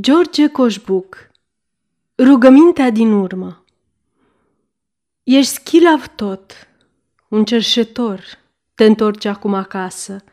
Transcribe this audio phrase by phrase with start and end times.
[0.00, 1.30] George Coșbuc
[2.18, 3.64] Rugămintea din urmă
[5.22, 6.68] Ești schilav tot,
[7.28, 8.24] un cerșetor,
[8.74, 10.24] te întorci acum acasă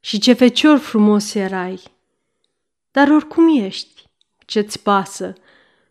[0.00, 1.82] și ce fecior frumos erai.
[2.90, 4.04] Dar oricum ești,
[4.46, 5.34] ce-ți pasă,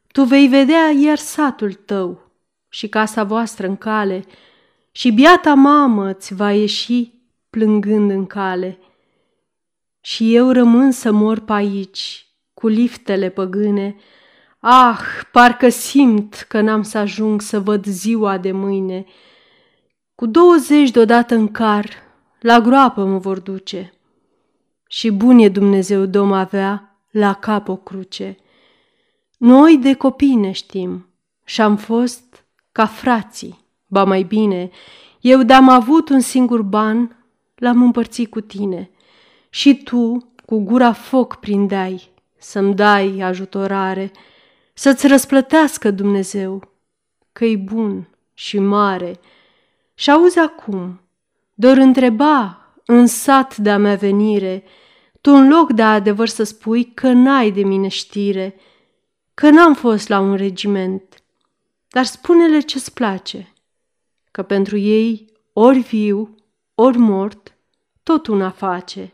[0.08, 2.32] tu vei vedea iar satul tău
[2.70, 4.26] și casa voastră în cale
[4.92, 7.14] și biata mamă ți va ieși
[7.50, 8.80] plângând în cale.
[10.02, 12.29] Și eu rămân să mor pe aici,
[12.60, 13.96] cu liftele păgâne.
[14.60, 15.00] Ah,
[15.32, 19.06] parcă simt că n-am să ajung să văd ziua de mâine.
[20.16, 21.90] Cu douăzeci deodată în car,
[22.40, 23.94] la groapă mă vor duce.
[24.88, 28.38] Și bun e Dumnezeu dom avea la cap o cruce.
[29.38, 31.08] Noi de copii ne știm
[31.44, 34.70] și-am fost ca frații, ba mai bine,
[35.22, 38.92] eu de-am avut un singur ban, l-am împărțit cu tine.
[39.50, 44.12] Și tu, cu gura foc prindeai, să-mi dai ajutorare,
[44.74, 46.72] să-ți răsplătească Dumnezeu,
[47.32, 49.20] că-i bun și mare.
[49.94, 51.02] Și auzi acum,
[51.54, 54.64] doar întreba în sat de-a mea venire,
[55.22, 58.56] tu în loc de adevăr să spui că n-ai de mine știre,
[59.34, 61.24] că n-am fost la un regiment,
[61.88, 63.54] dar spune-le ce-ți place,
[64.32, 66.36] că pentru ei ori viu,
[66.76, 67.58] ori mort,
[68.04, 69.12] tot una face.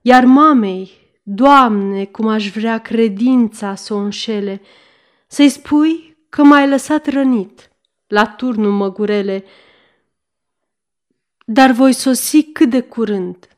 [0.00, 4.60] Iar mamei Doamne, cum aș vrea credința să o înșele,
[5.26, 7.70] să-i spui că m-ai lăsat rănit
[8.06, 9.44] la turnul măgurele,
[11.44, 13.48] dar voi sosi cât de curând.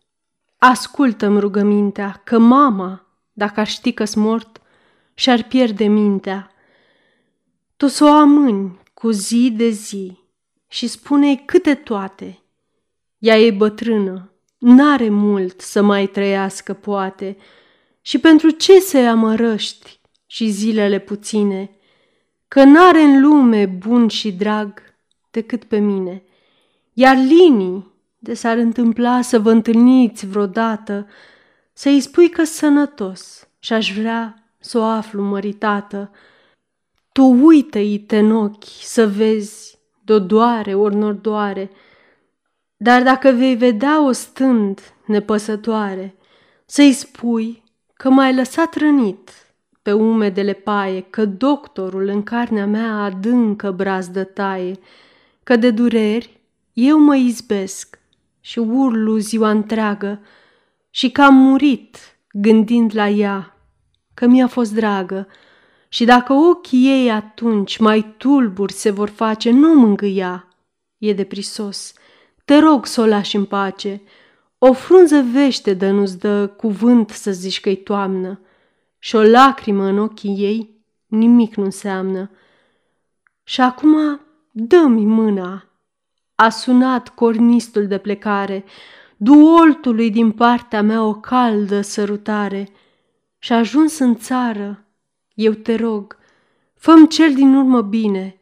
[0.59, 4.61] Ascultă-mi rugămintea că mama, dacă ar ști că-s mort,
[5.15, 6.51] și-ar pierde mintea.
[7.77, 10.19] Tu să o amâni cu zi de zi
[10.69, 12.43] și spune-i câte toate.
[13.19, 14.30] Ea e bătrână,
[14.61, 17.36] n-are mult să mai trăiască poate,
[18.00, 21.70] și pentru ce să-i amărăști și zilele puține,
[22.48, 24.83] că n-are în lume bun și drag
[25.31, 26.22] decât pe mine.
[26.93, 31.06] Iar linii, de s-ar întâmpla să vă întâlniți vreodată,
[31.72, 36.10] să-i spui că sănătos și-aș vrea să o aflu măritată.
[37.12, 41.70] Tu uită-i în ochi să vezi de-o doare ori nor doare,
[42.83, 46.15] dar dacă vei vedea-o stând nepăsătoare,
[46.67, 47.63] să-i spui
[47.95, 49.31] că m-ai lăsat rănit
[49.83, 54.79] pe umedele paie, că doctorul în carnea mea adâncă brazdă taie,
[55.43, 56.41] că de dureri
[56.73, 57.99] eu mă izbesc
[58.41, 60.21] și urlu ziua întreagă
[60.91, 61.97] și că am murit
[62.33, 63.57] gândind la ea,
[64.15, 65.27] că mi-a fost dragă.
[65.89, 70.49] Și dacă ochii ei atunci mai tulburi se vor face, nu mângâia,
[70.99, 71.95] e de prisos,
[72.50, 74.03] te rog să o lași în pace,
[74.59, 78.41] o frunză vește de nu-ți dă cuvânt să zici că-i toamnă
[78.99, 82.31] și o lacrimă în ochii ei nimic nu înseamnă.
[83.43, 85.65] Și acum dă-mi mâna.
[86.34, 88.65] A sunat cornistul de plecare,
[89.17, 92.69] duoltului din partea mea o caldă sărutare
[93.38, 94.84] și ajuns în țară,
[95.34, 96.17] eu te rog,
[96.75, 98.41] făm cel din urmă bine,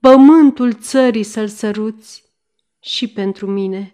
[0.00, 2.23] pământul țării să-l săruți
[2.84, 3.90] și pentru mine.